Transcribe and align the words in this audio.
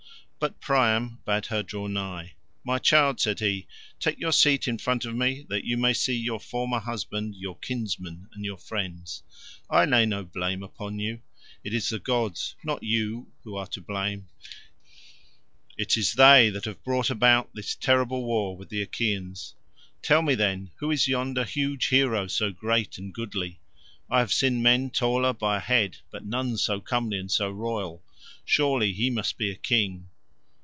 But 0.41 0.59
Priam 0.59 1.19
bade 1.23 1.45
her 1.47 1.61
draw 1.61 1.85
nigh. 1.85 2.33
"My 2.63 2.79
child," 2.79 3.19
said 3.19 3.41
he, 3.41 3.67
"take 3.99 4.19
your 4.19 4.31
seat 4.31 4.67
in 4.67 4.79
front 4.79 5.05
of 5.05 5.13
me 5.15 5.45
that 5.49 5.65
you 5.65 5.77
may 5.77 5.93
see 5.93 6.17
your 6.17 6.39
former 6.39 6.79
husband, 6.79 7.35
your 7.35 7.59
kinsmen 7.59 8.27
and 8.33 8.43
your 8.43 8.57
friends. 8.57 9.21
I 9.69 9.85
lay 9.85 10.07
no 10.07 10.23
blame 10.23 10.63
upon 10.63 10.97
you, 10.97 11.21
it 11.63 11.75
is 11.75 11.89
the 11.89 11.99
gods, 11.99 12.55
not 12.63 12.81
you 12.81 13.31
who 13.43 13.55
are 13.55 13.67
to 13.67 13.81
blame. 13.81 14.29
It 15.77 15.95
is 15.95 16.15
they 16.15 16.49
that 16.49 16.65
have 16.65 16.83
brought 16.83 17.11
about 17.11 17.53
this 17.53 17.75
terrible 17.75 18.25
war 18.25 18.57
with 18.57 18.69
the 18.69 18.81
Achaeans. 18.81 19.53
Tell 20.01 20.23
me, 20.23 20.33
then, 20.33 20.71
who 20.77 20.89
is 20.89 21.07
yonder 21.07 21.43
huge 21.43 21.85
hero 21.89 22.25
so 22.25 22.49
great 22.51 22.97
and 22.97 23.13
goodly? 23.13 23.59
I 24.09 24.17
have 24.17 24.33
seen 24.33 24.63
men 24.63 24.89
taller 24.89 25.33
by 25.33 25.57
a 25.57 25.59
head, 25.59 25.97
but 26.09 26.25
none 26.25 26.57
so 26.57 26.81
comely 26.81 27.19
and 27.19 27.31
so 27.31 27.51
royal. 27.51 28.01
Surely 28.43 28.91
he 28.91 29.11
must 29.11 29.37
be 29.37 29.51
a 29.51 29.55
king." 29.55 30.07